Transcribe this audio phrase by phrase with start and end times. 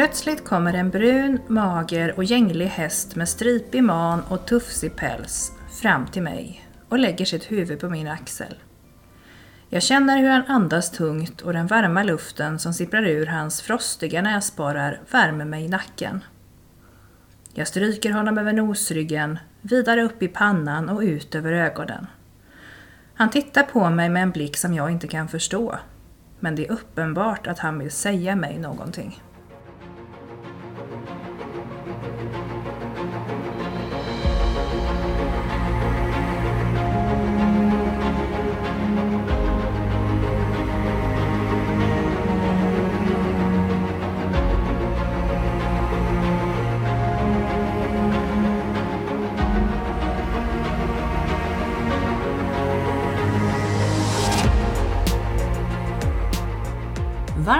[0.00, 6.06] Plötsligt kommer en brun, mager och gänglig häst med stripig man och tufsig päls fram
[6.06, 8.54] till mig och lägger sitt huvud på min axel.
[9.68, 14.22] Jag känner hur han andas tungt och den varma luften som sipprar ur hans frostiga
[14.22, 16.24] näsborrar värmer mig i nacken.
[17.54, 22.06] Jag stryker honom över nosryggen, vidare upp i pannan och ut över ögonen.
[23.14, 25.78] Han tittar på mig med en blick som jag inte kan förstå.
[26.38, 29.20] Men det är uppenbart att han vill säga mig någonting.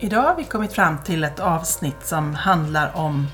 [0.00, 3.26] Idag har vi kommit fram till ett avsnitt som handlar om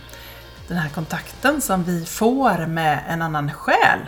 [0.69, 3.99] den här kontakten som vi får med en annan själ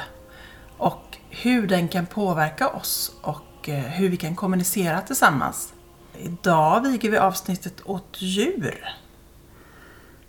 [0.79, 5.75] och hur den kan påverka oss och eh, hur vi kan kommunicera tillsammans.
[6.19, 8.89] Idag viger vi avsnittet åt djur.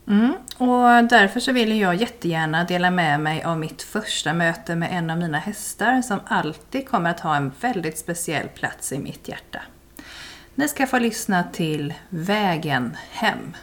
[0.08, 4.90] Mm, och därför så vill jag jättegärna dela med mig av mitt första möte med
[4.92, 9.28] en av mina hästar som alltid kommer att ha en väldigt speciell plats i mitt
[9.28, 9.62] hjärta.
[10.60, 13.56] Ni ska få lyssna till Vägen hem.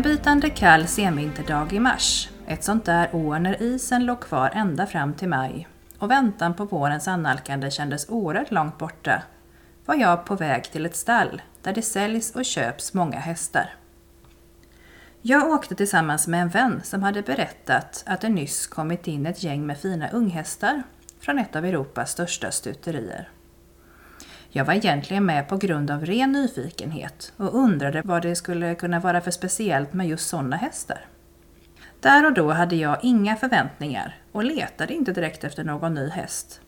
[0.00, 2.28] En bitande kall senvinterdag i mars.
[2.46, 5.68] Ett sånt där år när isen låg kvar ända fram till maj
[5.98, 9.22] och väntan på vårens annalkande kändes oerhört långt borta
[9.84, 13.74] var jag på väg till ett stall där det säljs och köps många hästar.
[15.22, 19.42] Jag åkte tillsammans med en vän som hade berättat att det nyss kommit in ett
[19.42, 20.82] gäng med fina unghästar
[21.20, 23.28] från ett av Europas största stuterier.
[24.52, 29.00] Jag var egentligen med på grund av ren nyfikenhet och undrade vad det skulle kunna
[29.00, 31.06] vara för speciellt med just sådana hästar.
[32.00, 36.60] Där och då hade jag inga förväntningar och letade inte direkt efter någon ny häst.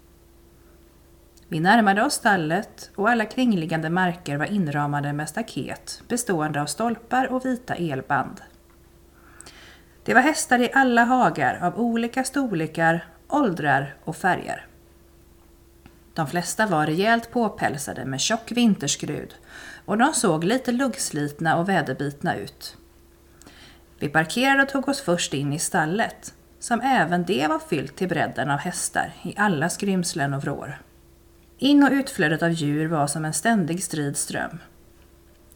[1.48, 7.32] Vi närmade oss stallet och alla kringliggande marker var inramade med staket bestående av stolpar
[7.32, 8.40] och vita elband.
[10.04, 14.66] Det var hästar i alla hagar av olika storlekar, åldrar och färger.
[16.14, 19.34] De flesta var rejält påpälsade med tjock vinterskrud
[19.84, 22.76] och de såg lite luggslitna och väderbitna ut.
[23.98, 28.08] Vi parkerade och tog oss först in i stallet, som även det var fyllt till
[28.08, 30.78] bredden av hästar i alla skrymslen och vrår.
[31.58, 34.58] In och utflödet av djur var som en ständig strid ström.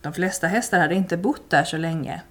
[0.01, 2.23] De flesta hästar hade inte bott där så länge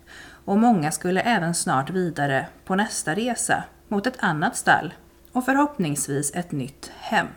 [0.46, 4.94] och många skulle även snart vidare på nästa resa mot ett annat stall
[5.32, 7.28] och förhoppningsvis ett nytt hem.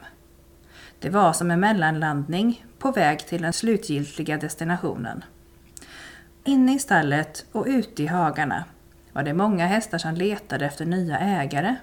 [1.00, 5.24] Det var som en mellanlandning på väg till den slutgiltiga destinationen.
[6.44, 8.64] Inne i stallet och ute i hagarna
[9.12, 11.76] var det många hästar som letade efter nya ägare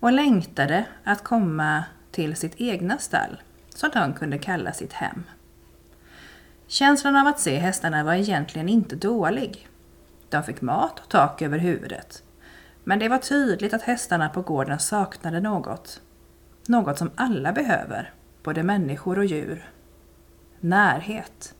[0.00, 3.42] och längtade att komma till sitt egna stall
[3.74, 5.24] som de kunde kalla sitt hem.
[6.66, 9.68] Känslan av att se hästarna var egentligen inte dålig.
[10.28, 12.22] De fick mat och tak över huvudet.
[12.84, 16.00] Men det var tydligt att hästarna på gården saknade något.
[16.66, 19.70] Något som alla behöver både människor och djur,
[20.60, 21.54] närhet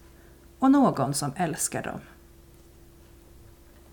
[0.59, 2.01] och någon som älskar dem.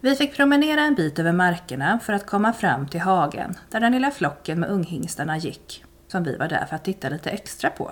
[0.01, 3.91] Vi fick promenera en bit över markerna för att komma fram till hagen där den
[3.91, 7.91] lilla flocken med unghingstarna gick, som vi var där för att titta lite extra på.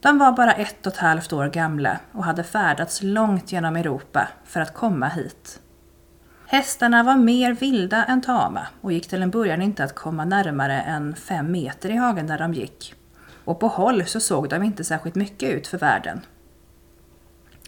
[0.00, 4.28] De var bara ett och ett halvt år gamla och hade färdats långt genom Europa
[4.44, 5.60] för att komma hit.
[6.46, 10.80] Hästarna var mer vilda än tama och gick till en början inte att komma närmare
[10.80, 12.94] än fem meter i hagen där de gick.
[13.44, 16.20] Och på håll så såg de inte särskilt mycket ut för världen.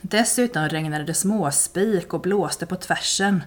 [0.02, 3.44] Dessutom regnade det småspik och blåste på tvärsen,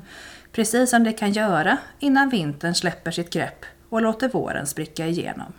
[0.52, 5.54] precis som det kan göra innan vintern släpper sitt grepp och låter våren spricka igenom.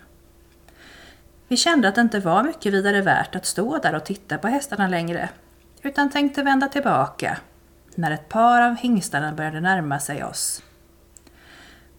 [1.47, 4.47] Vi kände att det inte var mycket vidare värt att stå där och titta på
[4.47, 5.29] hästarna längre,
[5.81, 7.37] utan tänkte vända tillbaka
[7.95, 10.63] när ett par av hingstarna började närma sig oss.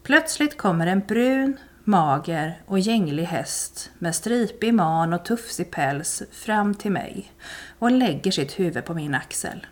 [0.03, 1.57] Plötsligt kommer en brun,
[1.89, 7.33] mager och gänglig häst med stripig man och tufsig päls fram till mig
[7.79, 9.67] och lägger sitt huvud på min axel.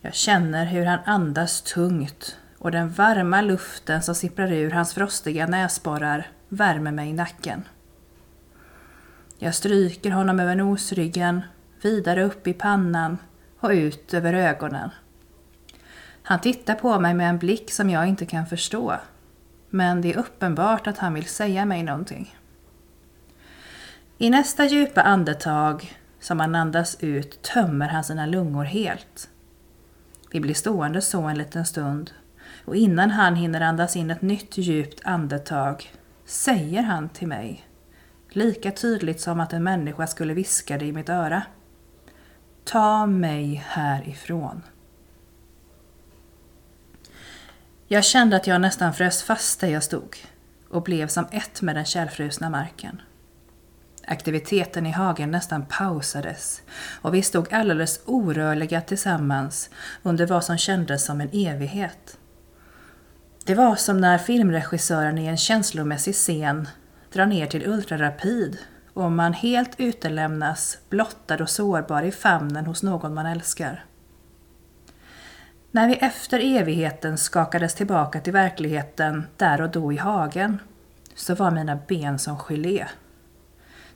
[0.00, 5.46] Jag känner hur han andas tungt och den varma luften som sipprar ur hans frostiga
[5.46, 7.62] näsborrar värmer mig i nacken.
[9.38, 11.40] Jag stryker honom över nosryggen,
[11.82, 13.18] vidare upp i pannan
[13.60, 14.90] och ut över ögonen.
[16.22, 18.96] Han tittar på mig med en blick som jag inte kan förstå.
[19.70, 22.36] Men det är uppenbart att han vill säga mig någonting.
[24.18, 29.28] I nästa djupa andetag som han andas ut tömmer han sina lungor helt.
[30.30, 32.10] Vi blir stående så en liten stund
[32.64, 35.90] och innan han hinner andas in ett nytt djupt andetag
[36.24, 37.64] säger han till mig,
[38.30, 41.42] lika tydligt som att en människa skulle viska det i mitt öra.
[42.64, 44.62] Ta mig härifrån.
[47.92, 50.16] Jag kände att jag nästan frös fast där jag stod
[50.68, 53.02] och blev som ett med den kärlfrusna marken.
[54.06, 56.62] Aktiviteten i hagen nästan pausades
[57.02, 59.70] och vi stod alldeles orörliga tillsammans
[60.02, 62.18] under vad som kändes som en evighet.
[63.44, 66.68] Det var som när filmregissören i en känslomässig scen
[67.12, 68.58] drar ner till ultrarapid
[68.94, 73.84] och man helt utelämnas blottad och sårbar i famnen hos någon man älskar.
[75.72, 80.58] När vi efter evigheten skakades tillbaka till verkligheten där och då i hagen
[81.14, 82.86] så var mina ben som gelé.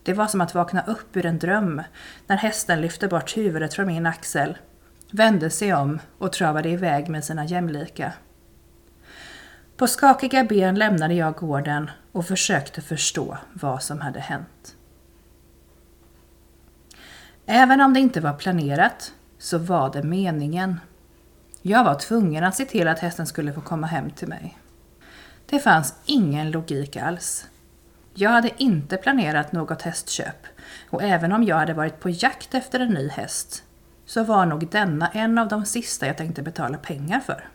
[0.02, 1.82] Det var som att vakna upp ur en dröm
[2.26, 4.58] när hästen lyfte bort huvudet från min axel,
[5.10, 8.12] vände sig om och travade iväg med sina jämlika.
[9.76, 14.76] På skakiga ben lämnade jag gården och försökte förstå vad som hade hänt.
[17.46, 20.80] Även om det inte var planerat så var det meningen.
[21.66, 24.58] Jag var tvungen att se till att hästen skulle få komma hem till mig.
[25.46, 27.46] Det fanns ingen logik alls.
[28.14, 30.46] Jag hade inte planerat något hästköp
[30.90, 33.62] och även om jag hade varit på jakt efter en ny häst
[34.06, 37.48] så var nog denna en av de sista jag tänkte betala pengar för.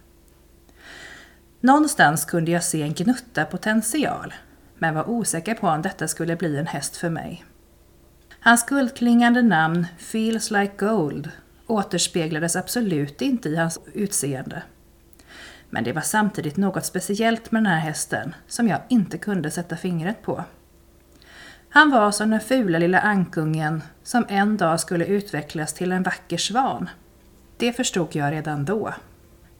[1.59, 4.33] Någonstans kunde jag se en gnutta potential
[4.77, 7.45] men var osäker på om detta skulle bli en häst för mig.
[8.39, 11.31] Hans guldklingande namn Feels Like Gold
[11.69, 14.63] återspeglades absolut inte i hans utseende.
[15.69, 19.77] Men det var samtidigt något speciellt med den här hästen som jag inte kunde sätta
[19.77, 20.43] fingret på.
[21.69, 26.37] Han var som den fula lilla ankungen som en dag skulle utvecklas till en vacker
[26.37, 26.89] svan.
[27.57, 28.93] Det förstod jag redan då.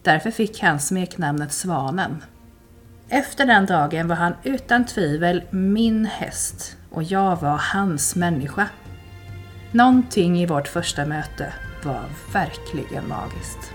[0.02, 2.24] Därför fick han smeknamnet Svanen.
[3.08, 8.68] Efter den dagen var han utan tvivel min häst och jag var hans människa.
[9.72, 11.52] Någonting i vårt första möte
[11.84, 13.74] var verkligen magiskt.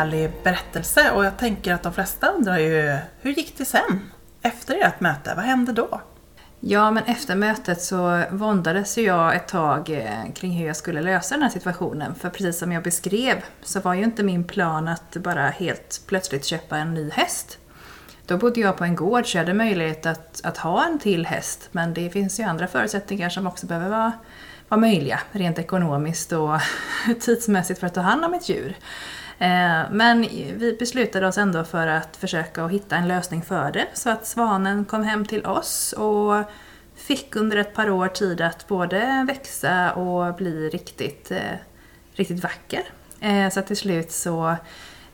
[0.00, 4.10] Härlig berättelse och jag tänker att de flesta undrar ju hur gick det sen?
[4.42, 6.00] Efter ert möte, vad hände då?
[6.60, 11.00] Ja, men efter mötet så våndades ju jag ett tag eh, kring hur jag skulle
[11.00, 12.14] lösa den här situationen.
[12.14, 16.44] För precis som jag beskrev så var ju inte min plan att bara helt plötsligt
[16.44, 17.58] köpa en ny häst.
[18.26, 21.26] Då bodde jag på en gård så jag hade möjlighet att, att ha en till
[21.26, 21.68] häst.
[21.72, 24.12] Men det finns ju andra förutsättningar som också behöver vara
[24.70, 26.60] vara möjliga rent ekonomiskt och
[27.20, 28.76] tidsmässigt för att ta hand om ett djur.
[29.40, 30.20] Eh, men
[30.58, 34.84] vi beslutade oss ändå för att försöka hitta en lösning för det så att svanen
[34.84, 36.44] kom hem till oss och
[36.94, 41.56] fick under ett par år tid att både växa och bli riktigt, eh,
[42.12, 42.82] riktigt vacker.
[43.20, 44.56] Eh, så att till slut så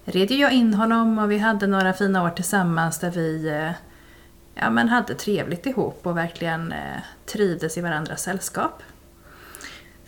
[0.04, 3.70] red jag in honom och vi hade några fina år tillsammans där vi
[4.54, 6.74] ja, men hade trevligt ihop och verkligen
[7.26, 8.82] trivdes i varandras sällskap.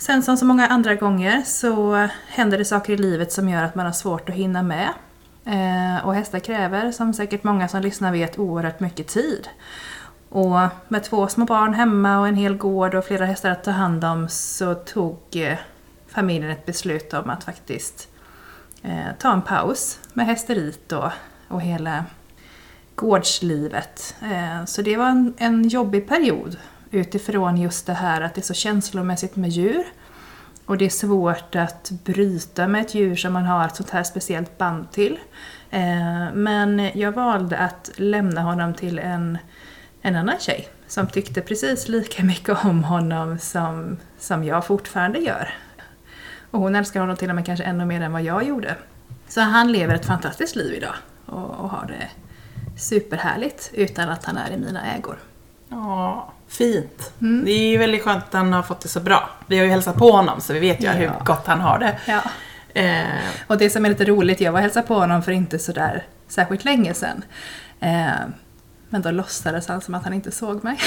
[0.01, 3.75] Sen som så många andra gånger så händer det saker i livet som gör att
[3.75, 4.89] man har svårt att hinna med.
[5.45, 9.49] Eh, och hästar kräver, som säkert många som lyssnar vet, oerhört mycket tid.
[10.29, 13.71] Och med två små barn hemma och en hel gård och flera hästar att ta
[13.71, 15.59] hand om så tog eh,
[16.09, 18.09] familjen ett beslut om att faktiskt
[18.83, 21.11] eh, ta en paus med hästeriet och,
[21.49, 22.05] och hela
[22.95, 24.15] gårdslivet.
[24.23, 26.57] Eh, så det var en, en jobbig period
[26.91, 29.85] utifrån just det här att det är så känslomässigt med djur.
[30.67, 34.03] Och det är svårt att bryta med ett djur som man har ett sånt här
[34.03, 35.19] speciellt band till.
[35.71, 39.39] Eh, men jag valde att lämna honom till en,
[40.03, 45.55] en annan tjej som tyckte precis lika mycket om honom som, som jag fortfarande gör.
[46.51, 48.77] Och hon älskar honom till och med kanske ännu mer än vad jag gjorde.
[49.29, 50.95] Så han lever ett fantastiskt liv idag
[51.27, 52.09] och, och har det
[52.79, 55.19] superhärligt utan att han är i mina ägor.
[55.69, 57.13] Ja, fint.
[57.21, 57.45] Mm.
[57.45, 59.31] Det är ju väldigt skönt att han har fått det så bra.
[59.47, 60.93] Vi har ju hälsat på honom så vi vet ju ja.
[60.93, 61.99] hur gott han har det.
[62.07, 62.23] Ja.
[62.81, 63.05] Eh.
[63.47, 66.65] Och det som är lite roligt, jag var hälsade på honom för inte sådär särskilt
[66.65, 67.25] länge sedan.
[67.81, 68.29] Eh.
[68.91, 70.79] Men då låtsades han som att han inte såg mig.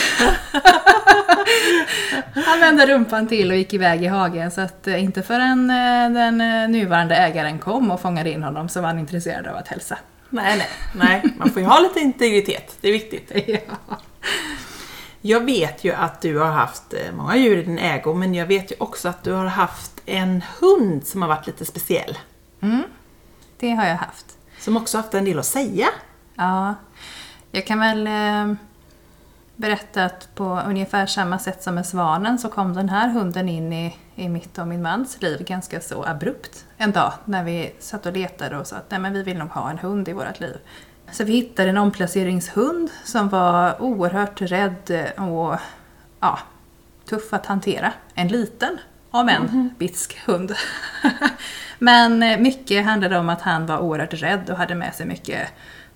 [2.33, 6.09] han vände rumpan till och gick iväg i hagen så att eh, inte förrän eh,
[6.21, 9.67] den eh, nuvarande ägaren kom och fångade in honom så var han intresserad av att
[9.67, 9.97] hälsa.
[10.29, 11.33] Nej, nej, nej.
[11.37, 12.77] Man får ju ha lite integritet.
[12.81, 13.31] Det är viktigt.
[13.47, 13.97] Ja.
[15.21, 18.45] Jag vet ju att du har haft eh, många djur i din ägo, men jag
[18.45, 22.17] vet ju också att du har haft en hund som har varit lite speciell.
[22.61, 22.83] Mm,
[23.57, 24.37] det har jag haft.
[24.59, 25.87] Som också haft en del att säga.
[26.35, 26.75] Ja,
[27.51, 28.55] jag kan väl eh,
[29.55, 33.73] berätta att på ungefär samma sätt som med svanen så kom den här hunden in
[33.73, 38.05] i, i mitt och min mans liv ganska så abrupt en dag när vi satt
[38.05, 40.39] och letade och sa att nej men vi vill nog ha en hund i vårt
[40.39, 40.57] liv.
[41.11, 45.55] Så vi hittade en omplaceringshund som var oerhört rädd och
[46.19, 46.39] ja,
[47.09, 47.93] tuff att hantera.
[48.13, 48.77] En liten,
[49.11, 49.69] om en mm.
[49.77, 50.55] bitsk hund.
[51.79, 55.47] Men mycket handlade om att han var oerhört rädd och hade med sig mycket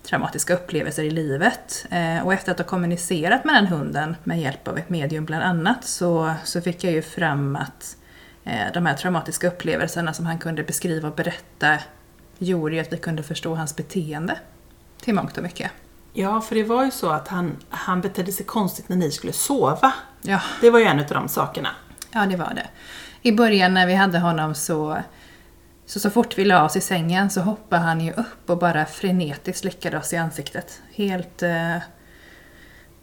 [0.03, 1.85] traumatiska upplevelser i livet.
[1.89, 5.43] Eh, och efter att ha kommunicerat med den hunden med hjälp av ett medium bland
[5.43, 7.97] annat så, så fick jag ju fram att
[8.43, 11.77] eh, de här traumatiska upplevelserna som han kunde beskriva och berätta
[12.37, 14.39] gjorde ju att vi kunde förstå hans beteende
[15.05, 15.71] till mångt och mycket.
[16.13, 19.33] Ja, för det var ju så att han, han betedde sig konstigt när ni skulle
[19.33, 19.93] sova.
[20.21, 20.41] Ja.
[20.61, 21.69] Det var ju en av de sakerna.
[22.11, 22.67] Ja, det var det.
[23.21, 24.97] I början när vi hade honom så
[25.85, 28.85] så så fort vi la oss i sängen så hoppade han ju upp och bara
[28.85, 30.81] frenetiskt slickade oss i ansiktet.
[30.93, 31.77] Helt eh,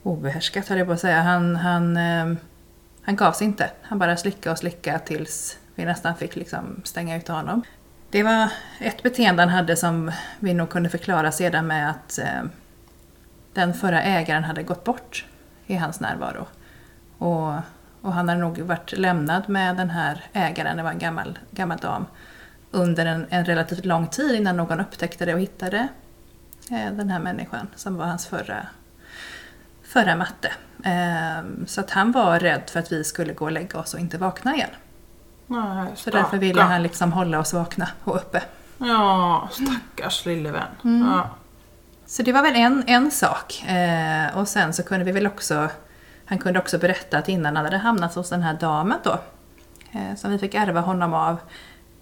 [0.02, 1.22] obehärskat höll jag på att säga.
[1.22, 2.34] Han, han, eh,
[3.02, 3.70] han gav sig inte.
[3.82, 7.62] Han bara slickade och slickade tills vi nästan fick liksom stänga ut honom.
[8.12, 12.42] Det var ett beteende han hade som vi nog kunde förklara sedan med att eh,
[13.52, 15.24] den förra ägaren hade gått bort
[15.66, 16.46] i hans närvaro.
[17.18, 17.54] Och,
[18.00, 21.78] och han hade nog varit lämnad med den här ägaren, det var en gammal, gammal
[21.78, 22.06] dam,
[22.70, 25.88] under en, en relativt lång tid innan någon upptäckte det och hittade
[26.70, 28.66] eh, den här människan som var hans förra,
[29.82, 30.52] förra matte.
[30.84, 34.00] Eh, så att han var rädd för att vi skulle gå och lägga oss och
[34.00, 34.70] inte vakna igen.
[35.52, 38.42] Nej, så därför ville han liksom hålla oss vakna och uppe.
[38.78, 40.68] Ja, stackars lille vän.
[40.84, 41.08] Mm.
[41.08, 41.30] Ja.
[42.06, 43.64] Så det var väl en, en sak.
[43.68, 45.68] Eh, och sen så kunde vi väl också,
[46.24, 49.18] han kunde också berätta att innan han hade hamnat hos den här damen då,
[49.92, 51.36] eh, som vi fick ärva honom av,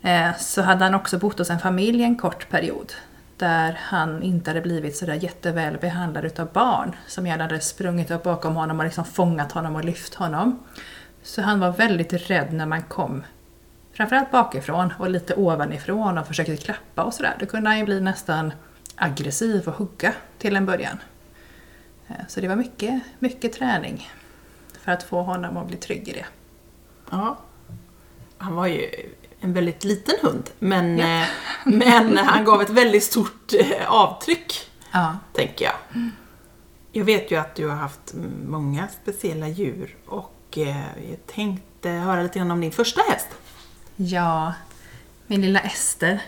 [0.03, 2.93] eh, så hade han också bott hos en familj en kort period.
[3.37, 8.23] Där han inte hade blivit sådär jätteväl behandlad utav barn som gärna hade sprungit upp
[8.23, 10.59] bakom honom och liksom fångat honom och lyft honom.
[11.23, 13.23] Så han var väldigt rädd när man kom
[14.01, 17.37] framförallt bakifrån och lite ovanifrån och försökte klappa och sådär.
[17.41, 18.53] Då kunde han ju bli nästan
[18.97, 20.99] aggressiv och hugga till en början.
[22.09, 24.11] Eh, så det var mycket, mycket träning
[24.81, 26.27] för att få honom att bli trygg i det.
[27.11, 27.39] Ja.
[28.39, 28.91] Han var ju
[29.41, 31.21] en väldigt liten hund, men, ja.
[31.21, 31.27] Eh,
[31.65, 35.17] men han gav ett väldigt stort eh, avtryck, ja.
[35.33, 35.75] tänker jag.
[36.93, 38.15] Jag vet ju att du har haft
[38.47, 40.59] många speciella djur och
[40.95, 43.29] jag tänkte höra lite grann om din första häst.
[44.03, 44.53] Ja,
[45.27, 46.23] min lilla Ester.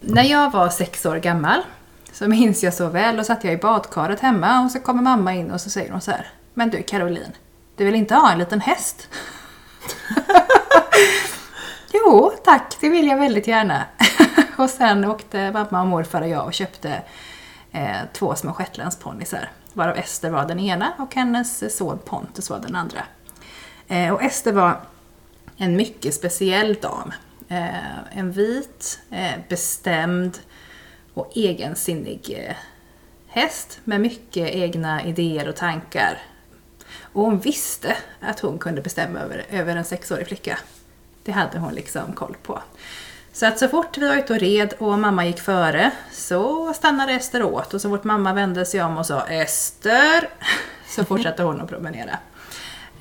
[0.00, 1.62] När jag var sex år gammal
[2.12, 5.34] så minns jag så väl, då satt jag i badkaret hemma och så kommer mamma
[5.34, 6.26] in och så säger hon så här.
[6.54, 7.32] Men du Caroline,
[7.76, 9.08] du vill inte ha en liten häst?
[11.92, 13.84] jo, tack, det vill jag väldigt gärna.
[14.56, 17.02] och sen åkte mamma och morfar och jag och köpte
[17.72, 22.76] eh, två små shetlandsponnyer varav Ester var den ena och hennes son Pontus var den
[22.76, 23.04] andra.
[23.88, 24.80] Eh, och Ester var
[25.62, 27.12] en mycket speciell dam.
[27.48, 30.38] Eh, en vit, eh, bestämd
[31.14, 32.56] och egensinnig eh,
[33.26, 36.18] häst med mycket egna idéer och tankar.
[37.12, 40.58] Och hon visste att hon kunde bestämma över, över en sexårig flicka.
[41.22, 42.62] Det hade hon liksom koll på.
[43.32, 47.12] Så att så fort vi var ute och red och mamma gick före så stannade
[47.12, 50.28] Ester åt och så fort mamma vände sig om och sa Ester
[50.88, 52.18] så fortsatte hon att promenera.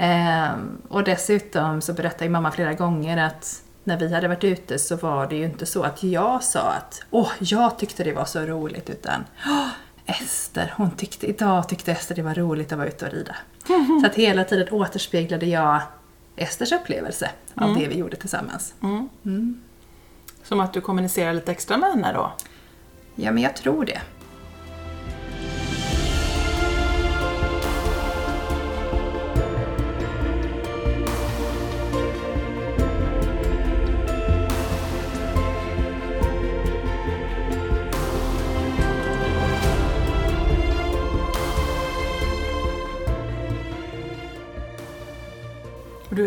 [0.02, 4.96] Ehm, och dessutom så berättade mamma flera gånger att när vi hade varit ute så
[4.96, 8.40] var det ju inte så att jag sa att åh, jag tyckte det var så
[8.40, 9.24] roligt utan
[10.06, 13.36] Ester, hon tyckte, idag tyckte Ester det var roligt att vara ute och rida.
[14.02, 15.82] Så att hela tiden återspeglade jag
[16.36, 17.80] Esters upplevelse av Mm.
[17.80, 18.74] det vi gjorde tillsammans.
[20.44, 22.32] Som att du kommunicerar lite extra med henne då?
[23.16, 24.02] Ja, men jag tror det.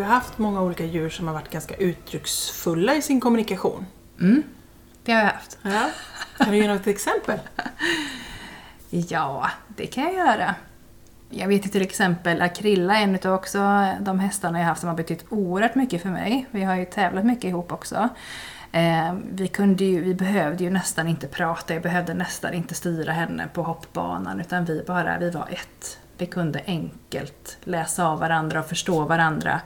[0.02, 3.86] Har haft många olika djur som har varit ganska uttrycksfulla i sin kommunikation.
[5.04, 5.58] Det har jag haft.
[5.62, 5.90] Ja.
[6.38, 7.38] Kan du ge något exempel?
[8.94, 10.54] Ja, det kan jag göra.
[11.30, 13.58] Jag vet ju till exempel Akrilla en utav också
[14.00, 16.46] de hästarna jag haft som har betytt oerhört mycket för mig.
[16.50, 18.08] Vi har ju tävlat mycket ihop också.
[18.72, 23.12] Eh, vi, kunde ju, vi behövde ju nästan inte prata, jag behövde nästan inte styra
[23.12, 25.98] henne på hoppbanan utan vi bara, vi var ett.
[26.22, 29.60] Vi kunde enkelt läsa av varandra och förstå varandra.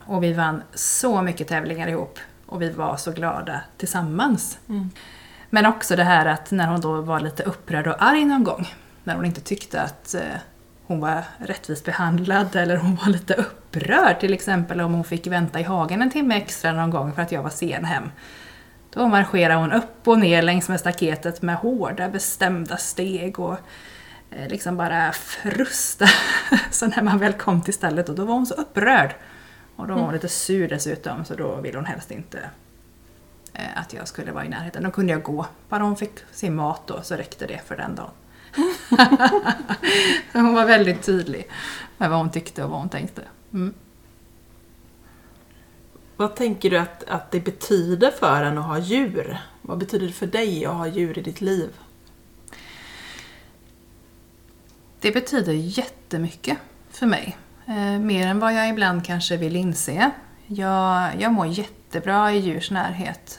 [0.00, 4.58] Och vi vann så mycket tävlingar ihop och vi var så glada tillsammans.
[5.50, 8.72] Men också det här att när hon då var lite upprörd och arg någon gång,
[9.04, 10.20] när hon inte tyckte att eh,
[10.86, 15.60] hon var rättvist behandlad eller hon var lite upprörd till exempel om hon fick vänta
[15.60, 18.10] i hagen en timme extra någon gång för att jag var sen hem.
[18.90, 23.58] Då marscherade hon upp och ner längs med staketet med hårda bestämda steg och
[24.30, 26.06] liksom bara frusta.
[26.70, 29.14] Så när man väl kom till stallet och då var hon så upprörd.
[29.76, 32.50] Och då var hon lite sur dessutom så då ville hon helst inte
[33.52, 34.82] eh, att jag skulle vara i närheten.
[34.82, 35.46] Då kunde jag gå.
[35.68, 38.10] Bara hon fick sin mat då så räckte det för den dagen.
[40.32, 41.48] Hon var väldigt tydlig
[41.96, 43.22] med vad hon tyckte och vad hon tänkte.
[43.52, 43.74] Mm.
[46.16, 49.38] Vad tänker du att, att det betyder för en att ha djur?
[49.62, 51.68] Vad betyder det för dig att ha djur i ditt liv?
[55.06, 56.58] Det betyder jättemycket
[56.90, 57.36] för mig.
[57.66, 60.10] Eh, mer än vad jag ibland kanske vill inse.
[60.46, 63.38] Jag, jag mår jättebra i djurs närhet.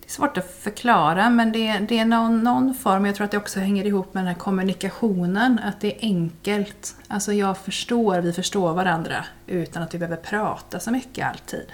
[0.00, 3.30] Det är svårt att förklara men det, det är någon, någon form, jag tror att
[3.30, 6.96] det också hänger ihop med den här kommunikationen, att det är enkelt.
[7.08, 11.66] Alltså jag förstår, vi förstår varandra utan att vi behöver prata så mycket alltid.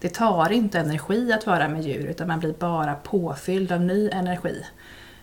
[0.00, 4.10] Det tar inte energi att vara med djur utan man blir bara påfylld av ny
[4.10, 4.62] energi.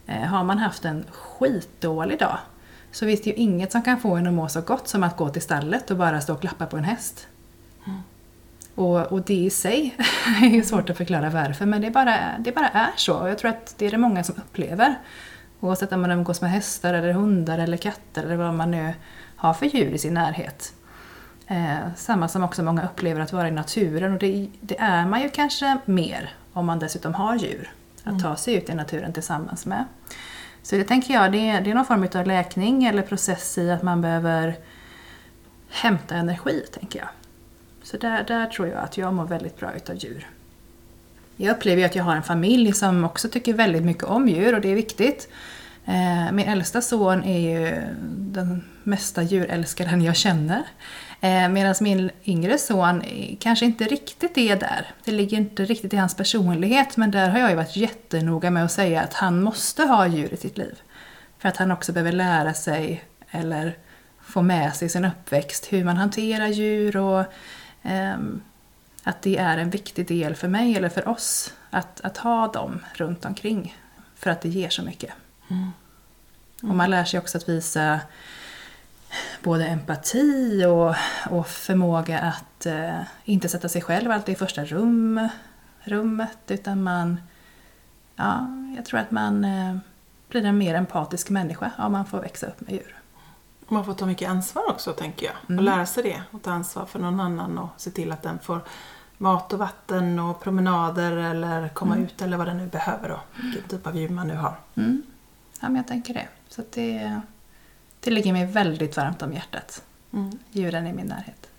[0.05, 2.37] Eh, har man haft en skitdålig dag
[2.93, 5.17] så finns det ju inget som kan få en att må så gott som att
[5.17, 7.27] gå till stallet och bara stå och klappa på en häst.
[8.75, 9.95] Och, och det i sig
[10.41, 13.37] är ju svårt att förklara varför men det bara, det bara är så och jag
[13.37, 14.95] tror att det är det många som upplever.
[15.59, 18.93] Oavsett om man umgås med hästar eller hundar eller katter eller vad man nu
[19.35, 20.73] har för djur i sin närhet.
[21.47, 25.21] Eh, samma som också många upplever att vara i naturen och det, det är man
[25.21, 27.71] ju kanske mer om man dessutom har djur
[28.03, 29.85] att ta sig ut i naturen tillsammans med.
[30.63, 33.71] Så det tänker jag, det är, det är någon form av läkning eller process i
[33.71, 34.55] att man behöver
[35.69, 37.07] hämta energi, tänker jag.
[37.83, 40.27] Så där, där tror jag att jag mår väldigt bra utav djur.
[41.35, 44.55] Jag upplever ju att jag har en familj som också tycker väldigt mycket om djur
[44.55, 45.29] och det är viktigt.
[45.85, 47.81] Eh, min äldsta son är ju
[48.17, 50.63] den mesta djurälskaren jag känner.
[51.23, 53.03] Eh, Medan min yngre son
[53.39, 54.91] kanske inte riktigt är där.
[55.03, 58.65] Det ligger inte riktigt i hans personlighet men där har jag ju varit jättenoga med
[58.65, 60.81] att säga att han måste ha djur i sitt liv.
[61.37, 63.77] För att han också behöver lära sig eller
[64.21, 67.25] få med sig i sin uppväxt hur man hanterar djur och
[67.83, 68.41] ehm,
[69.03, 72.79] att det är en viktig del för mig eller för oss att, att ha dem
[72.93, 73.77] runt omkring.
[74.15, 75.13] För att det ger så mycket.
[76.61, 77.99] Och man lär sig också att visa
[79.43, 80.95] både empati och,
[81.29, 85.27] och förmåga att eh, inte sätta sig själv alltid i första rum,
[85.83, 87.21] rummet utan man,
[88.15, 89.77] ja, jag tror att man eh,
[90.29, 92.95] blir en mer empatisk människa om man får växa upp med djur.
[93.67, 95.57] Man får ta mycket ansvar också, tänker jag.
[95.57, 96.21] Och lära sig det.
[96.31, 98.61] Och ta ansvar för någon annan och se till att den får
[99.17, 103.19] mat och vatten och promenader eller komma ut eller vad den nu behöver då.
[103.43, 104.55] Vilken typ av djur man nu har.
[104.75, 105.03] Mm.
[105.59, 106.27] Ja, men jag tänker det.
[106.49, 107.21] Så det,
[108.03, 109.83] Det ligger mig väldigt varmt om hjärtat.
[110.51, 111.49] Djuren i min närhet.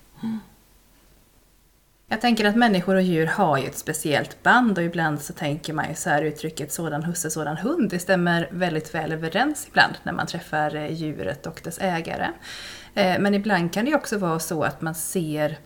[2.07, 5.73] Jag tänker att människor och djur har ju ett speciellt band och ibland så tänker
[5.73, 7.91] man ju så här uttrycket sådan husse, sådan hund.
[7.91, 12.31] Det stämmer väldigt väl överens ibland när man träffar eh, djuret och dess ägare.
[12.95, 15.59] Eh, Men ibland kan det ju också vara så att man ser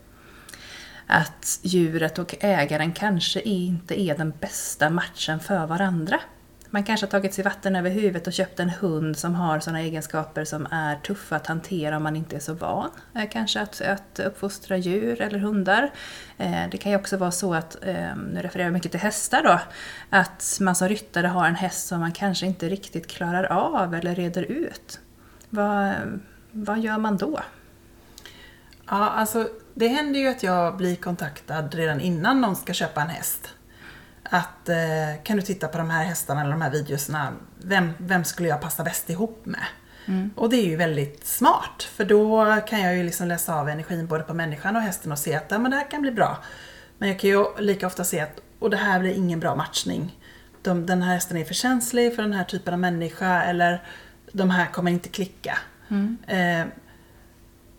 [1.07, 6.21] att djuret och ägaren kanske inte är den bästa matchen för varandra.
[6.71, 9.81] Man kanske har tagit sig vatten över huvudet och köpt en hund som har sådana
[9.81, 12.91] egenskaper som är tuffa att hantera om man inte är så van.
[13.15, 15.91] Eh, kanske att, att uppfostra djur eller hundar.
[16.39, 19.43] Eh, det kan ju också vara så att, ehm, nu refererar jag mycket till hästar
[19.43, 19.61] då,
[20.11, 24.15] att man som ryttare har en häst som man kanske inte riktigt klarar av eller
[24.15, 25.01] reder ut.
[25.51, 25.95] Vad,
[26.53, 27.41] vad gör man då?
[28.87, 33.09] Ja, alltså det händer ju att jag blir kontaktad redan innan någon ska köpa en
[33.09, 33.55] häst.
[34.29, 38.25] Att eh, kan du titta på de här hästarna eller de här videorna, vem, vem
[38.25, 39.65] skulle jag passa bäst ihop med?
[40.37, 44.07] Och det är ju väldigt smart för då kan jag ju liksom läsa av energin
[44.07, 46.39] både på människan och hästen och se att ja, men det här kan bli bra.
[46.99, 50.19] Men jag kan ju lika ofta se att och det här blir ingen bra matchning.
[50.63, 53.83] De, den här hästen är för känslig för den här typen av människa eller
[54.33, 55.59] de här kommer inte klicka.
[56.27, 56.67] Eh,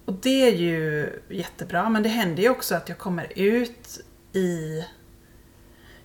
[0.05, 3.99] och det är ju jättebra, men det händer ju också att jag kommer ut
[4.33, 4.83] i,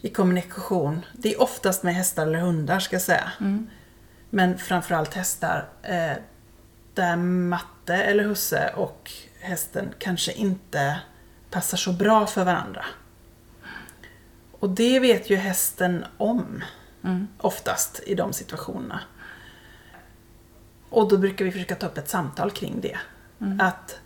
[0.04, 1.06] i kommunikation.
[1.12, 3.32] Det är oftast med hästar eller hundar ska jag säga.
[4.30, 5.68] Men framförallt hästar.
[5.82, 6.12] Eh,
[6.94, 11.00] där matte eller husse och hästen kanske inte
[11.50, 12.84] passar så bra för varandra.
[14.60, 16.64] Och det vet ju hästen om.
[17.38, 19.00] Oftast i de situationerna.
[20.90, 22.98] Och då brukar vi försöka ta upp ett samtal kring det.
[23.60, 24.00] Att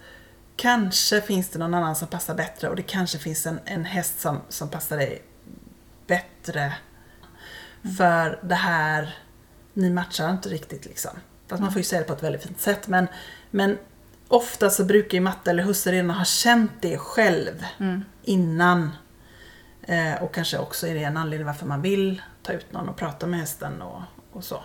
[0.56, 4.20] kanske finns det någon annan som passar bättre och det kanske finns en, en häst
[4.20, 5.22] som, som passar dig
[6.08, 6.74] bättre.
[7.98, 9.16] För det här,
[9.72, 11.10] ni matchar inte riktigt liksom.
[11.48, 12.88] Fast man får ju säga det på ett väldigt fint sätt.
[12.88, 13.06] Men,
[13.50, 13.78] men
[14.28, 17.64] ofta så brukar ju matte eller husse redan ha känt det själv
[18.22, 18.90] innan.
[19.82, 22.96] Eh, och kanske också är det en anledning varför man vill ta ut någon och
[22.96, 24.62] prata med hästen och, och så.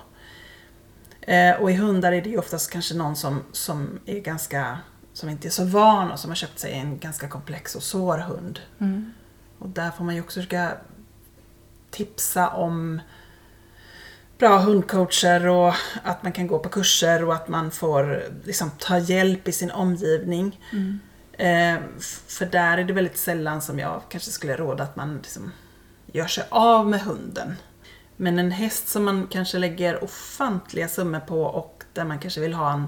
[1.21, 4.77] Eh, och i hundar är det ju oftast kanske någon som, som är ganska,
[5.13, 8.17] som inte är så van och som har köpt sig en ganska komplex och svår
[8.17, 8.59] hund.
[9.59, 10.77] Och där får man ju också försöka
[11.93, 13.01] tipsa om
[14.37, 18.97] bra hundcoacher och att man kan gå på kurser och att man får liksom, ta
[18.97, 20.59] hjälp i sin omgivning.
[21.37, 25.17] Eh, f- för där är det väldigt sällan som jag kanske skulle råda att man
[25.17, 25.51] liksom,
[26.11, 27.55] gör sig av med hunden.
[28.17, 32.53] Men en häst som man kanske lägger ofantliga summor på och där man kanske vill
[32.53, 32.87] ha en,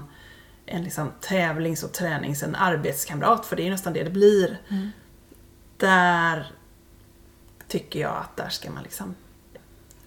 [0.66, 4.58] en liksom tävlings och tränings, en arbetskamrat, för det är nästan det det blir.
[5.76, 6.46] Där
[7.68, 9.14] tycker jag att där ska man liksom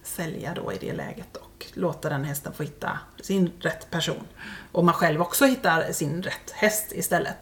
[0.02, 4.24] sälja då i det läget och låta den hästen få hitta sin rätt person.
[4.72, 7.36] Och man själv också hittar sin rätt häst istället.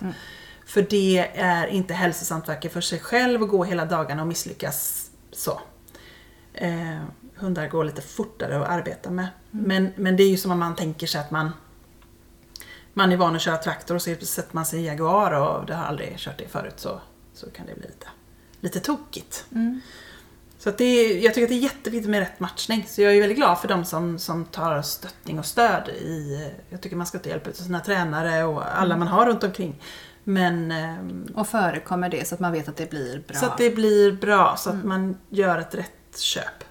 [0.66, 5.10] För det är inte hälsosamt varken för sig själv att gå hela dagarna och misslyckas
[5.32, 5.60] så.
[6.54, 6.98] Eh,
[7.34, 9.28] hundar går lite fortare att arbeta med.
[9.50, 11.52] Men, men det är ju som om man tänker sig att man
[12.98, 15.74] man är van att köra traktor och så sätter man sig i Jaguar och det
[15.74, 17.00] har aldrig kört det förut så,
[17.34, 18.06] så kan det bli lite,
[18.60, 19.46] lite tokigt.
[20.58, 22.84] Så det är, jag tycker att det är jätteviktigt med rätt matchning.
[22.88, 26.48] Så jag är väldigt glad för de som, som tar stöttning och stöd i...
[26.70, 29.82] Jag tycker man ska ta hjälp av sina tränare och alla man har runt omkring.
[30.24, 33.36] Men ehm, Och förekommer det så att man vet att det blir bra?
[33.36, 36.64] så att det blir bra, så att man gör ett rätt köp.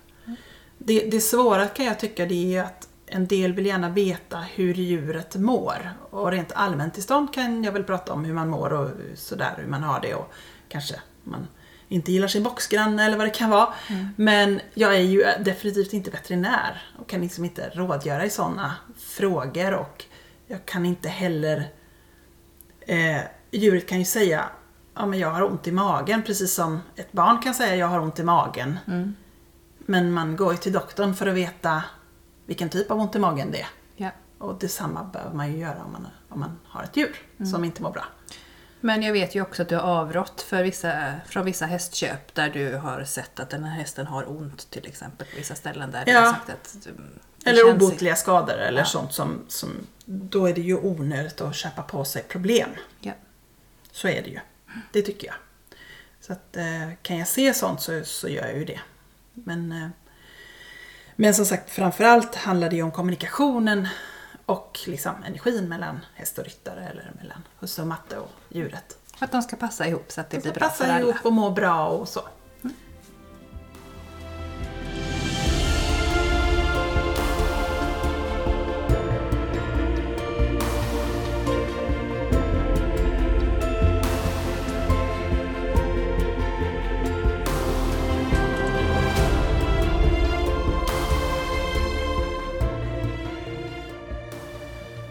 [0.77, 4.73] Det, det svåra kan jag tycka det är att en del vill gärna veta hur
[4.73, 5.91] djuret mår.
[6.09, 9.67] Och rent allmänt tillstånd kan jag väl prata om hur man mår och sådär, hur
[9.67, 10.33] man har det och
[10.69, 11.47] kanske man
[11.89, 13.73] inte gillar sin boxgranne eller vad det kan vara.
[14.15, 19.73] Men jag är ju definitivt inte veterinär och kan liksom inte rådgöra i sådana frågor
[19.73, 20.05] och
[20.47, 21.67] jag kan inte heller
[22.79, 23.21] eh,
[23.51, 24.49] djuret kan ju säga
[24.93, 27.99] ja men jag har ont i magen precis som ett barn kan säga jag har
[27.99, 28.79] ont i magen.
[29.77, 31.83] Men man går ju till doktorn för att veta
[32.45, 33.67] vilken typ av ont i magen det är.
[33.95, 34.09] Ja.
[34.37, 37.15] Och detsamma behöver man ju göra om man, om man har ett djur
[37.51, 38.05] som inte mår bra.
[38.87, 42.49] Men jag vet ju också att du har avrått för vissa, från vissa hästköp där
[42.49, 46.03] du har sett att den här hästen har ont till exempel på vissa ställen där
[46.07, 46.19] Ja.
[46.19, 48.85] har sagt att mm, Eller obotliga skador eller Ja.
[48.85, 49.69] sånt som, som...
[50.05, 52.69] Då är det ju onödigt att köpa på sig problem.
[52.99, 53.11] Ja.
[53.91, 54.39] Så är det ju.
[54.91, 55.35] Det tycker jag.
[56.21, 58.79] Så att eh, kan jag se sånt så, så gör jag ju det.
[59.33, 59.87] Men, eh,
[61.15, 63.87] men som sagt, framförallt handlar det ju om kommunikationen
[64.47, 68.97] och liksom energin mellan häst och ryttare eller mellan husse och matte och djuret.
[69.17, 70.99] För att de ska passa ihop så att det Det blir bra passa för alla.
[70.99, 72.21] ihop och må bra och så.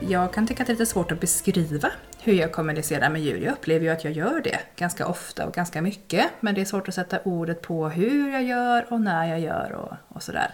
[0.09, 1.91] Jag kan tycka att det är lite svårt att beskriva
[2.21, 3.41] hur jag kommunicerar med djur.
[3.41, 6.31] Jag upplever ju att jag gör det ganska ofta och ganska mycket.
[6.41, 9.73] Men det är svårt att sätta ordet på hur jag gör och när jag gör
[9.73, 10.51] och, och sådär.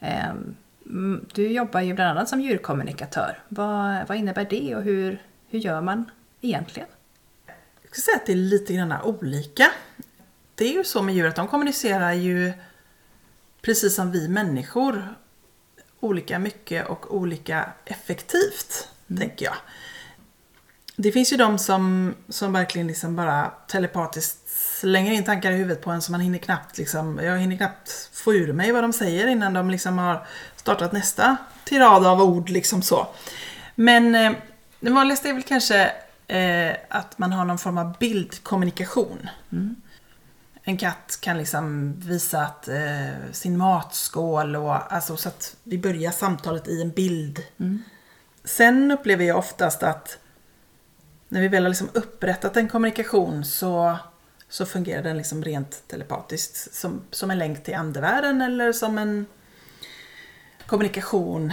[0.00, 3.38] Ehm, mm, du jobbar ju bland annat som djurkommunikatör.
[3.48, 6.88] Vad, vad innebär det och hur, hur gör man egentligen?
[7.82, 9.70] Jag skulle säga att det är lite grann olika.
[10.54, 12.52] Det är ju så med djur att de kommunicerar ju
[13.62, 15.14] precis som vi människor
[16.04, 19.54] olika mycket och olika effektivt tänker jag.
[20.96, 24.48] Det finns ju de som, som verkligen liksom bara telepatiskt
[24.80, 28.10] slänger in tankar i huvudet på en så man hinner knappt liksom, jag hinner knappt
[28.12, 32.50] få ur mig vad de säger innan de liksom har startat nästa tirad av ord
[32.50, 33.06] liksom så.
[33.74, 34.32] Men eh,
[34.80, 35.92] det vanligaste är väl kanske
[36.26, 39.28] eh, att man har någon form av bildkommunikation.
[39.52, 39.76] Mm.
[40.62, 46.10] En katt kan liksom visa att, eh, sin matskål och alltså så att vi börjar
[46.10, 47.42] samtalet i en bild.
[47.60, 47.82] Mm.
[48.44, 50.18] Sen upplever jag oftast att
[51.28, 53.96] när vi väl har liksom upprättat en kommunikation så,
[54.48, 59.26] så fungerar den liksom rent telepatiskt som, som en länk till andevärlden eller som en
[60.66, 61.52] kommunikation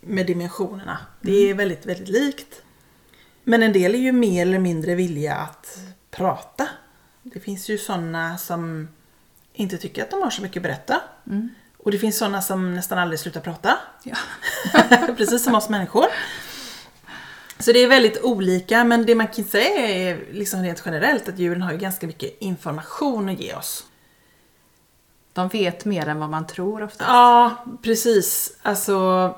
[0.00, 0.98] med dimensionerna.
[1.20, 1.56] Det är mm.
[1.56, 2.62] väldigt, väldigt likt.
[3.44, 5.78] Men en del är ju mer eller mindre villiga att
[6.10, 6.68] prata.
[7.22, 8.88] Det finns ju sådana som
[9.52, 11.00] inte tycker att de har så mycket att berätta.
[11.26, 11.48] Mm.
[11.86, 13.78] Och det finns sådana som nästan aldrig slutar prata.
[14.02, 14.16] Ja.
[15.16, 16.04] Precis som oss människor.
[17.58, 21.38] Så det är väldigt olika, men det man kan säga är liksom rent generellt att
[21.38, 23.84] djuren har ju ganska mycket information att ge oss.
[25.32, 27.04] De vet mer än vad man tror ofta.
[27.08, 28.56] Ja, precis.
[28.62, 29.34] Alltså,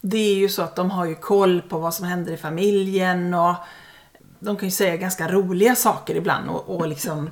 [0.00, 3.34] det är ju så att de har ju koll på vad som händer i familjen
[3.34, 3.54] och
[4.38, 7.30] de kan ju säga ganska roliga saker ibland och, och liksom